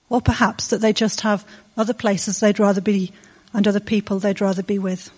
Or 0.10 0.22
perhaps 0.22 0.68
that 0.68 0.82
they 0.82 0.94
just 0.94 1.22
have 1.22 1.46
other 1.78 1.94
places 1.94 2.40
they'd 2.40 2.60
rather 2.60 2.82
be 2.82 3.14
and 3.54 3.68
other 3.68 3.80
people 3.80 4.20
they'd 4.20 4.42
rather 4.42 4.64
be 4.64 4.78
with. 4.78 5.12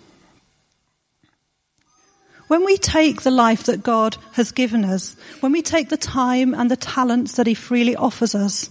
When 2.52 2.66
we 2.66 2.76
take 2.76 3.22
the 3.22 3.30
life 3.30 3.62
that 3.64 3.82
God 3.82 4.18
has 4.32 4.52
given 4.52 4.84
us, 4.84 5.16
when 5.40 5.52
we 5.52 5.62
take 5.62 5.88
the 5.88 5.96
time 5.96 6.52
and 6.52 6.70
the 6.70 6.76
talents 6.76 7.36
that 7.36 7.46
He 7.46 7.54
freely 7.54 7.96
offers 7.96 8.34
us, 8.34 8.68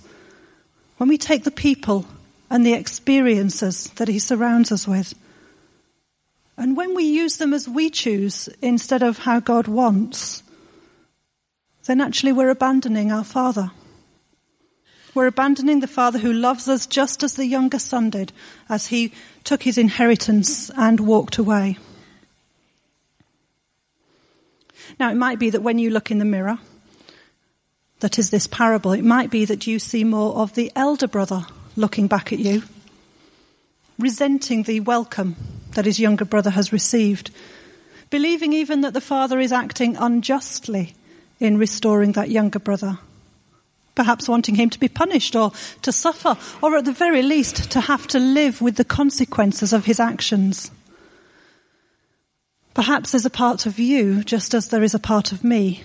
when 0.97 1.09
we 1.09 1.17
take 1.17 1.45
the 1.45 1.49
people 1.49 2.05
and 2.47 2.63
the 2.63 2.73
experiences 2.73 3.89
that 3.95 4.07
He 4.07 4.19
surrounds 4.19 4.71
us 4.71 4.87
with, 4.87 5.15
and 6.57 6.77
when 6.77 6.93
we 6.93 7.05
use 7.05 7.37
them 7.37 7.55
as 7.55 7.67
we 7.67 7.89
choose 7.89 8.49
instead 8.61 9.01
of 9.01 9.17
how 9.17 9.39
God 9.39 9.67
wants, 9.67 10.43
then 11.85 12.01
actually 12.01 12.33
we're 12.33 12.51
abandoning 12.51 13.11
our 13.11 13.23
Father. 13.23 13.71
We're 15.15 15.25
abandoning 15.25 15.79
the 15.79 15.87
Father 15.87 16.19
who 16.19 16.33
loves 16.33 16.67
us 16.67 16.85
just 16.85 17.23
as 17.23 17.33
the 17.33 17.47
younger 17.47 17.79
son 17.79 18.11
did 18.11 18.31
as 18.69 18.85
he 18.85 19.11
took 19.43 19.63
his 19.63 19.79
inheritance 19.79 20.69
and 20.77 20.99
walked 20.99 21.39
away. 21.39 21.79
Now, 24.99 25.09
it 25.11 25.15
might 25.15 25.39
be 25.39 25.49
that 25.49 25.63
when 25.63 25.79
you 25.79 25.89
look 25.89 26.11
in 26.11 26.19
the 26.19 26.25
mirror, 26.25 26.59
that 27.99 28.19
is 28.19 28.29
this 28.29 28.47
parable, 28.47 28.91
it 28.91 29.03
might 29.03 29.29
be 29.29 29.45
that 29.45 29.67
you 29.67 29.79
see 29.79 30.03
more 30.03 30.35
of 30.35 30.55
the 30.55 30.71
elder 30.75 31.07
brother 31.07 31.45
looking 31.75 32.07
back 32.07 32.33
at 32.33 32.39
you, 32.39 32.63
resenting 33.97 34.63
the 34.63 34.79
welcome 34.79 35.35
that 35.75 35.85
his 35.85 35.99
younger 35.99 36.25
brother 36.25 36.49
has 36.49 36.73
received, 36.73 37.31
believing 38.09 38.53
even 38.53 38.81
that 38.81 38.93
the 38.93 39.01
father 39.01 39.39
is 39.39 39.51
acting 39.51 39.95
unjustly 39.95 40.95
in 41.39 41.57
restoring 41.57 42.11
that 42.13 42.29
younger 42.29 42.59
brother. 42.59 42.99
Perhaps 43.93 44.27
wanting 44.27 44.55
him 44.55 44.69
to 44.69 44.79
be 44.79 44.87
punished 44.87 45.35
or 45.35 45.51
to 45.81 45.91
suffer, 45.91 46.37
or 46.61 46.77
at 46.77 46.85
the 46.85 46.93
very 46.93 47.21
least 47.21 47.71
to 47.71 47.81
have 47.81 48.07
to 48.07 48.19
live 48.19 48.61
with 48.61 48.77
the 48.77 48.85
consequences 48.85 49.73
of 49.73 49.85
his 49.85 49.99
actions. 49.99 50.71
Perhaps 52.73 53.11
there's 53.11 53.25
a 53.25 53.29
part 53.29 53.65
of 53.65 53.79
you, 53.79 54.23
just 54.23 54.53
as 54.53 54.69
there 54.69 54.83
is 54.83 54.93
a 54.93 54.99
part 54.99 55.31
of 55.31 55.43
me, 55.43 55.83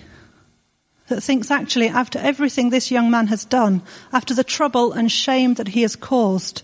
that 1.07 1.21
thinks 1.21 1.51
actually 1.51 1.89
after 1.89 2.19
everything 2.19 2.69
this 2.69 2.91
young 2.91 3.09
man 3.09 3.27
has 3.27 3.45
done, 3.45 3.81
after 4.13 4.33
the 4.33 4.43
trouble 4.43 4.93
and 4.93 5.11
shame 5.11 5.55
that 5.55 5.69
he 5.69 5.81
has 5.81 5.95
caused, 5.95 6.63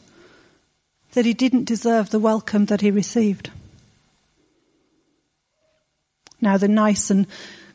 that 1.13 1.25
he 1.25 1.33
didn't 1.33 1.65
deserve 1.65 2.09
the 2.09 2.19
welcome 2.19 2.65
that 2.65 2.81
he 2.81 2.91
received. 2.91 3.51
Now 6.41 6.57
the 6.57 6.67
nice 6.67 7.09
and 7.09 7.27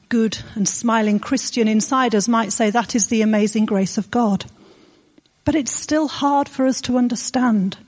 good 0.09 0.38
and 0.55 0.69
smiling 0.69 1.21
Christian 1.21 1.69
inside 1.69 2.14
us 2.14 2.28
might 2.28 2.52
say 2.52 2.71
that 2.71 2.95
is 2.95 3.09
the 3.09 3.23
amazing 3.23 3.67
grace 3.67 3.99
of 3.99 4.11
God. 4.11 4.45
But 5.45 5.55
it's 5.55 5.73
still 5.73 6.09
hard 6.09 6.49
for 6.49 6.67
us 6.67 6.81
to 6.83 6.99
understand. 6.99 7.78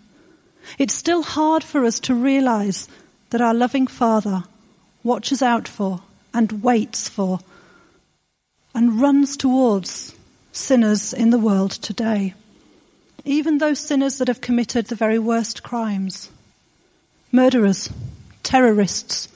It's 0.78 0.94
still 0.94 1.22
hard 1.22 1.64
for 1.64 1.84
us 1.84 2.00
to 2.00 2.14
realize 2.14 2.88
that 3.30 3.40
our 3.40 3.54
loving 3.54 3.86
Father 3.86 4.44
watches 5.02 5.42
out 5.42 5.66
for 5.66 6.02
and 6.32 6.62
waits 6.62 7.08
for 7.08 7.40
and 8.74 9.00
runs 9.00 9.36
towards 9.36 10.14
sinners 10.52 11.12
in 11.12 11.30
the 11.30 11.38
world 11.38 11.70
today. 11.70 12.34
Even 13.24 13.58
those 13.58 13.78
sinners 13.78 14.18
that 14.18 14.28
have 14.28 14.40
committed 14.40 14.86
the 14.86 14.94
very 14.94 15.18
worst 15.18 15.62
crimes. 15.62 16.30
Murderers, 17.32 17.90
terrorists, 18.42 19.28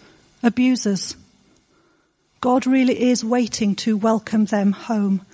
abusers. 0.42 1.16
God 2.40 2.66
really 2.66 3.11
is 3.11 3.25
waiting 3.25 3.75
to 3.76 3.97
welcome 3.97 4.47
them 4.47 4.73
home. 4.73 5.25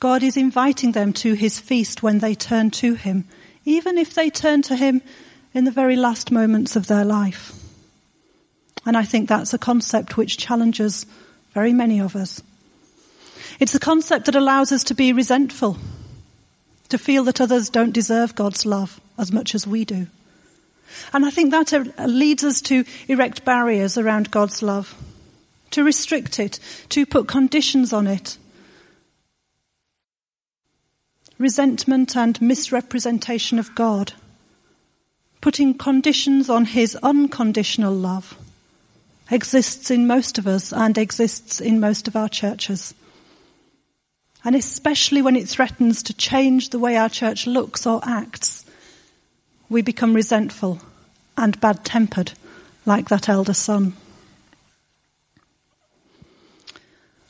God 0.00 0.22
is 0.22 0.36
inviting 0.36 0.92
them 0.92 1.12
to 1.14 1.34
his 1.34 1.58
feast 1.58 2.02
when 2.02 2.18
they 2.18 2.34
turn 2.34 2.70
to 2.72 2.94
him, 2.94 3.24
even 3.64 3.98
if 3.98 4.14
they 4.14 4.30
turn 4.30 4.62
to 4.62 4.76
him 4.76 5.02
in 5.52 5.64
the 5.64 5.70
very 5.70 5.96
last 5.96 6.30
moments 6.30 6.76
of 6.76 6.86
their 6.86 7.04
life. 7.04 7.52
And 8.86 8.96
I 8.96 9.04
think 9.04 9.28
that's 9.28 9.54
a 9.54 9.58
concept 9.58 10.16
which 10.16 10.38
challenges 10.38 11.06
very 11.52 11.72
many 11.72 12.00
of 12.00 12.16
us. 12.16 12.42
It's 13.60 13.74
a 13.74 13.80
concept 13.80 14.26
that 14.26 14.34
allows 14.34 14.72
us 14.72 14.84
to 14.84 14.94
be 14.94 15.12
resentful, 15.12 15.78
to 16.88 16.98
feel 16.98 17.24
that 17.24 17.40
others 17.40 17.70
don't 17.70 17.92
deserve 17.92 18.34
God's 18.34 18.66
love 18.66 19.00
as 19.16 19.32
much 19.32 19.54
as 19.54 19.66
we 19.66 19.84
do. 19.84 20.06
And 21.12 21.24
I 21.24 21.30
think 21.30 21.50
that 21.50 21.72
uh, 21.72 21.84
leads 22.06 22.44
us 22.44 22.60
to 22.62 22.84
erect 23.08 23.44
barriers 23.44 23.96
around 23.96 24.30
God's 24.30 24.62
love, 24.62 24.94
to 25.70 25.84
restrict 25.84 26.38
it, 26.38 26.58
to 26.90 27.06
put 27.06 27.28
conditions 27.28 27.92
on 27.92 28.06
it. 28.06 28.36
Resentment 31.38 32.16
and 32.16 32.40
misrepresentation 32.40 33.58
of 33.58 33.74
God, 33.74 34.12
putting 35.40 35.74
conditions 35.74 36.48
on 36.48 36.64
His 36.64 36.96
unconditional 36.96 37.92
love, 37.92 38.36
exists 39.30 39.90
in 39.90 40.06
most 40.06 40.38
of 40.38 40.46
us 40.46 40.72
and 40.72 40.98
exists 40.98 41.60
in 41.60 41.80
most 41.80 42.08
of 42.08 42.16
our 42.16 42.28
churches. 42.28 42.94
And 44.44 44.54
especially 44.54 45.22
when 45.22 45.36
it 45.36 45.48
threatens 45.48 46.02
to 46.02 46.14
change 46.14 46.70
the 46.70 46.78
way 46.78 46.96
our 46.96 47.08
church 47.08 47.46
looks 47.46 47.86
or 47.86 48.00
acts, 48.04 48.64
we 49.70 49.80
become 49.80 50.14
resentful 50.14 50.80
and 51.36 51.58
bad 51.60 51.84
tempered 51.84 52.32
like 52.84 53.08
that 53.08 53.28
elder 53.28 53.54
son. 53.54 53.94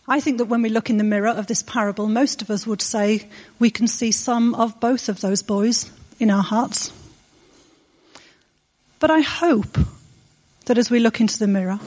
I 0.06 0.20
think 0.20 0.38
that 0.38 0.46
when 0.46 0.60
we 0.60 0.68
look 0.68 0.90
in 0.90 0.98
the 0.98 1.04
mirror 1.04 1.28
of 1.28 1.46
this 1.46 1.62
parable, 1.62 2.08
most 2.08 2.42
of 2.42 2.50
us 2.50 2.66
would 2.66 2.82
say 2.82 3.28
we 3.58 3.70
can 3.70 3.88
see 3.88 4.12
some 4.12 4.54
of 4.54 4.78
both 4.80 5.08
of 5.08 5.20
those 5.20 5.42
boys 5.42 5.90
in 6.18 6.30
our 6.30 6.42
hearts. 6.42 6.92
But 8.98 9.10
I 9.10 9.20
hope 9.20 9.78
that 10.66 10.78
as 10.78 10.90
we 10.90 10.98
look 11.00 11.20
into 11.20 11.38
the 11.38 11.46
mirror, 11.46 11.78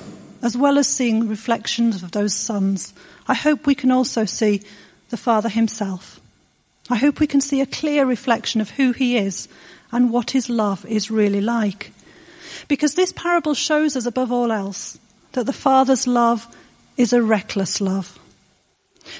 as 0.41 0.55
well 0.55 0.77
as 0.77 0.87
seeing 0.87 1.27
reflections 1.27 2.03
of 2.03 2.11
those 2.11 2.33
sons, 2.33 2.93
I 3.27 3.33
hope 3.33 3.65
we 3.65 3.75
can 3.75 3.91
also 3.91 4.25
see 4.25 4.61
the 5.09 5.17
Father 5.17 5.49
himself. 5.49 6.19
I 6.89 6.95
hope 6.95 7.19
we 7.19 7.27
can 7.27 7.41
see 7.41 7.61
a 7.61 7.65
clear 7.65 8.05
reflection 8.05 8.61
of 8.61 8.69
who 8.71 8.91
he 8.91 9.17
is 9.17 9.47
and 9.91 10.11
what 10.11 10.31
his 10.31 10.49
love 10.49 10.85
is 10.85 11.11
really 11.11 11.41
like. 11.41 11.91
Because 12.67 12.95
this 12.95 13.11
parable 13.11 13.53
shows 13.53 13.95
us 13.95 14.05
above 14.05 14.31
all 14.31 14.51
else 14.51 14.97
that 15.33 15.45
the 15.45 15.53
Father's 15.53 16.07
love 16.07 16.47
is 16.95 17.13
a 17.13 17.21
reckless 17.21 17.81
love. 17.81 18.17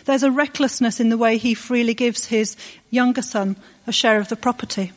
There's 0.05 0.23
a 0.23 0.31
recklessness 0.31 0.99
in 0.99 1.09
the 1.09 1.17
way 1.17 1.37
he 1.37 1.53
freely 1.53 1.93
gives 1.93 2.25
his 2.25 2.57
younger 2.89 3.21
son 3.21 3.55
a 3.85 3.91
share 3.91 4.19
of 4.19 4.29
the 4.29 4.35
property. 4.35 4.91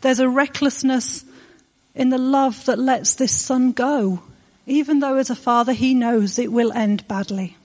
There's 0.00 0.20
a 0.20 0.28
recklessness 0.28 1.24
in 1.94 2.10
the 2.10 2.18
love 2.18 2.64
that 2.66 2.78
lets 2.78 3.14
this 3.14 3.32
son 3.32 3.72
go, 3.72 4.22
even 4.66 5.00
though 5.00 5.16
as 5.16 5.30
a 5.30 5.34
father 5.34 5.72
he 5.72 5.94
knows 5.94 6.38
it 6.38 6.52
will 6.52 6.72
end 6.72 7.06
badly. 7.08 7.56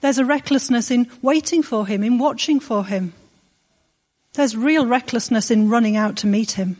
There's 0.00 0.18
a 0.18 0.24
recklessness 0.24 0.90
in 0.90 1.10
waiting 1.22 1.62
for 1.62 1.86
him, 1.86 2.02
in 2.02 2.18
watching 2.18 2.58
for 2.58 2.86
him. 2.86 3.12
There's 4.32 4.56
real 4.56 4.86
recklessness 4.86 5.50
in 5.50 5.68
running 5.68 5.96
out 5.96 6.16
to 6.18 6.26
meet 6.26 6.52
him. 6.52 6.76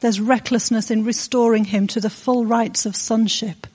There's 0.00 0.20
recklessness 0.20 0.90
in 0.90 1.04
restoring 1.04 1.64
him 1.64 1.86
to 1.88 2.00
the 2.00 2.10
full 2.10 2.44
rights 2.44 2.86
of 2.86 2.96
sonship. 2.96 3.66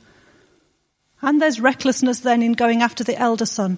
And 1.22 1.42
there's 1.42 1.60
recklessness 1.60 2.20
then 2.20 2.42
in 2.42 2.54
going 2.54 2.82
after 2.82 3.04
the 3.04 3.18
elder 3.18 3.46
son 3.46 3.78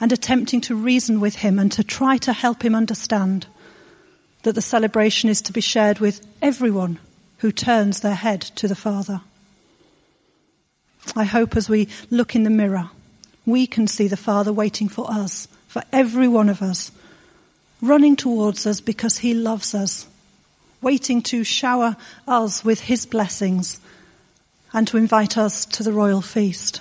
and 0.00 0.12
attempting 0.12 0.60
to 0.62 0.74
reason 0.74 1.20
with 1.20 1.36
him 1.36 1.58
and 1.58 1.70
to 1.72 1.84
try 1.84 2.16
to 2.18 2.32
help 2.32 2.64
him 2.64 2.74
understand 2.74 3.46
that 4.44 4.54
the 4.54 4.62
celebration 4.62 5.28
is 5.28 5.42
to 5.42 5.52
be 5.52 5.60
shared 5.60 5.98
with 5.98 6.26
everyone 6.40 6.98
who 7.38 7.52
turns 7.52 8.00
their 8.00 8.14
head 8.14 8.40
to 8.40 8.68
the 8.68 8.76
Father. 8.76 9.20
I 11.14 11.24
hope 11.24 11.56
as 11.56 11.68
we 11.68 11.88
look 12.10 12.34
in 12.34 12.44
the 12.44 12.50
mirror 12.50 12.90
we 13.46 13.66
can 13.66 13.86
see 13.86 14.08
the 14.08 14.16
Father 14.16 14.52
waiting 14.52 14.88
for 14.88 15.10
us, 15.10 15.48
for 15.68 15.82
every 15.92 16.28
one 16.28 16.48
of 16.48 16.62
us, 16.62 16.90
running 17.82 18.16
towards 18.16 18.66
us 18.66 18.80
because 18.80 19.18
He 19.18 19.34
loves 19.34 19.74
us, 19.74 20.06
waiting 20.80 21.22
to 21.22 21.44
shower 21.44 21.96
us 22.26 22.64
with 22.64 22.80
His 22.80 23.06
blessings 23.06 23.80
and 24.72 24.88
to 24.88 24.96
invite 24.96 25.36
us 25.36 25.66
to 25.66 25.82
the 25.82 25.92
royal 25.92 26.22
feast. 26.22 26.80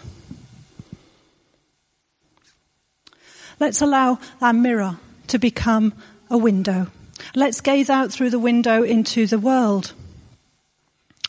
Let's 3.60 3.82
allow 3.82 4.20
our 4.42 4.54
mirror 4.54 4.98
to 5.28 5.38
become 5.38 5.94
a 6.30 6.38
window. 6.38 6.88
Let's 7.36 7.62
gaze 7.62 7.90
out 7.90 8.12
through 8.12 8.30
the 8.30 8.40
window 8.40 8.84
into 8.84 9.28
the 9.28 9.40
world. 9.40 9.94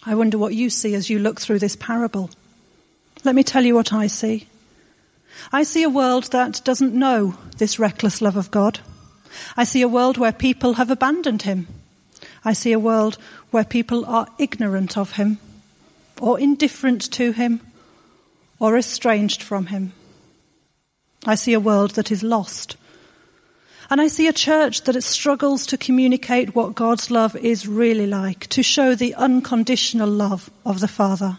I 0.06 0.14
wonder 0.14 0.36
what 0.36 0.54
you 0.54 0.68
see 0.70 0.94
as 0.94 1.08
you 1.08 1.18
look 1.18 1.40
through 1.40 1.60
this 1.60 1.76
parable. 1.76 2.30
Let 3.24 3.34
me 3.34 3.42
tell 3.42 3.64
you 3.64 3.74
what 3.74 3.92
I 3.92 4.06
see. 4.06 4.48
I 5.52 5.62
see 5.62 5.82
a 5.82 5.88
world 5.88 6.24
that 6.24 6.60
doesn't 6.64 6.94
know 6.94 7.36
this 7.56 7.78
reckless 7.78 8.20
love 8.20 8.36
of 8.36 8.50
God. 8.50 8.80
I 9.56 9.64
see 9.64 9.82
a 9.82 9.88
world 9.88 10.18
where 10.18 10.32
people 10.32 10.74
have 10.74 10.90
abandoned 10.90 11.42
him. 11.42 11.66
I 12.44 12.52
see 12.52 12.72
a 12.72 12.78
world 12.78 13.16
where 13.50 13.64
people 13.64 14.04
are 14.06 14.28
ignorant 14.38 14.96
of 14.98 15.12
him, 15.12 15.38
or 16.20 16.38
indifferent 16.38 17.10
to 17.12 17.32
him, 17.32 17.60
or 18.58 18.76
estranged 18.76 19.42
from 19.42 19.66
him. 19.66 19.92
I 21.26 21.34
see 21.34 21.54
a 21.54 21.60
world 21.60 21.92
that 21.92 22.12
is 22.12 22.22
lost. 22.22 22.76
And 23.90 24.00
I 24.00 24.08
see 24.08 24.28
a 24.28 24.32
church 24.32 24.82
that 24.82 25.00
struggles 25.02 25.66
to 25.66 25.78
communicate 25.78 26.54
what 26.54 26.74
God's 26.74 27.10
love 27.10 27.36
is 27.36 27.68
really 27.68 28.06
like, 28.06 28.46
to 28.48 28.62
show 28.62 28.94
the 28.94 29.14
unconditional 29.14 30.08
love 30.08 30.50
of 30.64 30.80
the 30.80 30.88
Father. 30.88 31.38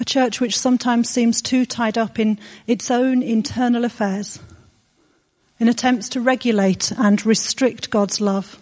A 0.00 0.04
church 0.04 0.40
which 0.40 0.58
sometimes 0.58 1.08
seems 1.08 1.42
too 1.42 1.66
tied 1.66 1.98
up 1.98 2.18
in 2.18 2.38
its 2.66 2.90
own 2.90 3.22
internal 3.22 3.84
affairs, 3.84 4.38
in 5.58 5.68
attempts 5.68 6.08
to 6.10 6.20
regulate 6.20 6.92
and 6.92 7.24
restrict 7.26 7.90
God's 7.90 8.20
love, 8.20 8.60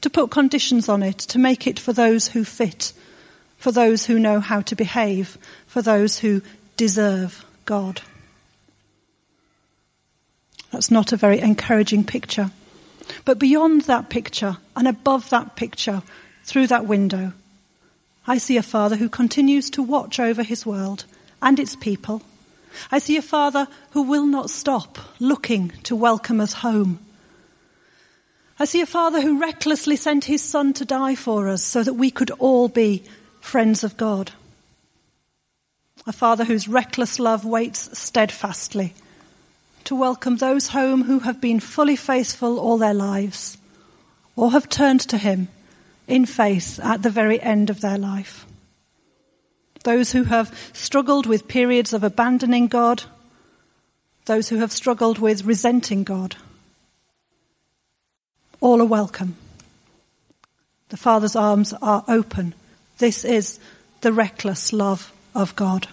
to 0.00 0.08
put 0.08 0.30
conditions 0.30 0.88
on 0.88 1.02
it, 1.02 1.18
to 1.18 1.38
make 1.38 1.66
it 1.66 1.78
for 1.78 1.92
those 1.92 2.28
who 2.28 2.44
fit, 2.44 2.92
for 3.58 3.72
those 3.72 4.06
who 4.06 4.18
know 4.18 4.40
how 4.40 4.60
to 4.62 4.76
behave, 4.76 5.36
for 5.66 5.82
those 5.82 6.20
who 6.20 6.40
deserve 6.76 7.44
God. 7.66 8.00
That's 10.70 10.90
not 10.90 11.12
a 11.12 11.16
very 11.16 11.40
encouraging 11.40 12.04
picture. 12.04 12.50
But 13.24 13.38
beyond 13.38 13.82
that 13.82 14.10
picture 14.10 14.58
and 14.76 14.86
above 14.86 15.30
that 15.30 15.56
picture, 15.56 16.02
through 16.44 16.66
that 16.68 16.86
window, 16.86 17.32
I 18.26 18.38
see 18.38 18.56
a 18.56 18.62
father 18.62 18.96
who 18.96 19.08
continues 19.08 19.70
to 19.70 19.82
watch 19.82 20.20
over 20.20 20.42
his 20.42 20.66
world 20.66 21.04
and 21.40 21.58
its 21.58 21.76
people. 21.76 22.22
I 22.92 22.98
see 22.98 23.16
a 23.16 23.22
father 23.22 23.66
who 23.90 24.02
will 24.02 24.26
not 24.26 24.50
stop 24.50 24.98
looking 25.18 25.72
to 25.84 25.96
welcome 25.96 26.40
us 26.40 26.52
home. 26.52 26.98
I 28.58 28.64
see 28.64 28.80
a 28.80 28.86
father 28.86 29.20
who 29.20 29.40
recklessly 29.40 29.96
sent 29.96 30.24
his 30.24 30.42
son 30.42 30.72
to 30.74 30.84
die 30.84 31.14
for 31.14 31.48
us 31.48 31.62
so 31.62 31.82
that 31.82 31.94
we 31.94 32.10
could 32.10 32.30
all 32.32 32.68
be 32.68 33.04
friends 33.40 33.84
of 33.84 33.96
God. 33.96 34.32
A 36.06 36.12
father 36.12 36.44
whose 36.44 36.68
reckless 36.68 37.18
love 37.18 37.44
waits 37.44 37.98
steadfastly 37.98 38.94
to 39.88 39.96
welcome 39.96 40.36
those 40.36 40.68
home 40.68 41.04
who 41.04 41.20
have 41.20 41.40
been 41.40 41.58
fully 41.58 41.96
faithful 41.96 42.60
all 42.60 42.76
their 42.76 42.92
lives 42.92 43.56
or 44.36 44.50
have 44.50 44.68
turned 44.68 45.00
to 45.00 45.16
him 45.16 45.48
in 46.06 46.26
faith 46.26 46.78
at 46.80 47.02
the 47.02 47.08
very 47.08 47.40
end 47.40 47.70
of 47.70 47.80
their 47.80 47.96
life. 47.96 48.44
Those 49.84 50.12
who 50.12 50.24
have 50.24 50.54
struggled 50.74 51.24
with 51.24 51.48
periods 51.48 51.94
of 51.94 52.04
abandoning 52.04 52.66
God, 52.66 53.04
those 54.26 54.50
who 54.50 54.58
have 54.58 54.72
struggled 54.72 55.18
with 55.18 55.46
resenting 55.46 56.04
God, 56.04 56.36
all 58.60 58.82
are 58.82 58.84
welcome. 58.84 59.36
The 60.90 60.98
Father's 60.98 61.34
arms 61.34 61.72
are 61.80 62.04
open. 62.08 62.54
This 62.98 63.24
is 63.24 63.58
the 64.02 64.12
reckless 64.12 64.70
love 64.70 65.10
of 65.34 65.56
God. 65.56 65.88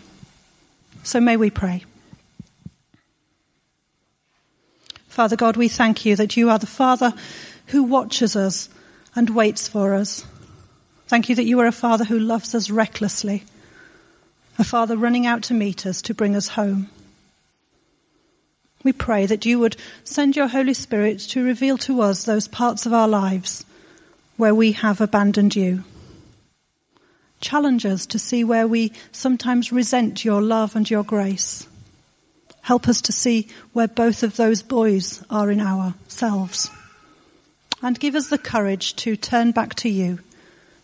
So 1.04 1.22
may 1.22 1.38
we 1.38 1.50
pray. 1.50 1.86
Father 5.16 5.38
God, 5.38 5.56
we 5.56 5.70
thank 5.70 6.06
you 6.06 6.18
that 6.18 6.36
you 6.36 6.50
are 6.50 6.60
the 6.60 6.68
Father 6.68 7.14
who 7.68 7.84
watches 7.84 8.36
us 8.36 8.68
and 9.16 9.30
waits 9.30 9.66
for 9.66 9.94
us. 9.94 10.26
Thank 11.08 11.30
you 11.30 11.36
that 11.36 11.46
you 11.46 11.58
are 11.62 11.68
a 11.68 11.72
Father 11.72 12.04
who 12.04 12.20
loves 12.20 12.54
us 12.54 12.70
recklessly, 12.70 13.46
a 14.60 14.66
Father 14.66 14.98
running 14.98 15.26
out 15.26 15.42
to 15.44 15.54
meet 15.54 15.86
us 15.86 16.02
to 16.02 16.14
bring 16.14 16.36
us 16.36 16.50
home. 16.50 16.90
We 18.84 18.92
pray 18.92 19.26
that 19.26 19.46
you 19.46 19.58
would 19.60 19.78
send 20.04 20.36
your 20.36 20.50
Holy 20.50 20.74
Spirit 20.74 21.20
to 21.30 21.46
reveal 21.46 21.78
to 21.78 22.02
us 22.02 22.26
those 22.26 22.50
parts 22.50 22.86
of 22.86 22.92
our 22.92 23.08
lives 23.08 23.64
where 24.36 24.54
we 24.54 24.74
have 24.74 25.00
abandoned 25.00 25.56
you. 25.56 25.86
Challenge 27.40 27.86
us 27.86 28.06
to 28.08 28.20
see 28.20 28.44
where 28.44 28.68
we 28.68 28.92
sometimes 29.14 29.72
resent 29.72 30.26
your 30.26 30.42
love 30.42 30.76
and 30.76 30.90
your 30.90 31.06
grace. 31.06 31.70
Help 32.66 32.88
us 32.88 33.00
to 33.00 33.12
see 33.12 33.48
where 33.74 33.88
both 33.88 34.24
of 34.24 34.38
those 34.38 34.64
boys 34.64 35.24
are 35.30 35.52
in 35.52 35.62
ourselves. 35.62 36.72
And 37.84 38.00
give 38.00 38.16
us 38.16 38.30
the 38.30 38.40
courage 38.40 38.96
to 38.96 39.16
turn 39.16 39.52
back 39.52 39.76
to 39.76 39.90
you, 39.90 40.18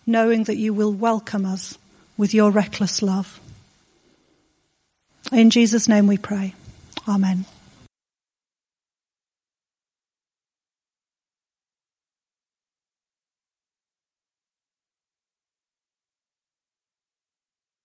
knowing 0.05 0.43
that 0.43 0.57
you 0.57 0.75
will 0.75 0.93
welcome 0.93 1.43
us 1.43 1.79
with 2.17 2.35
your 2.35 2.51
reckless 2.51 3.01
love. 3.01 3.39
In 5.31 5.49
Jesus' 5.49 5.87
name 5.87 6.05
we 6.05 6.19
pray. 6.19 6.53
Amen. 7.07 7.45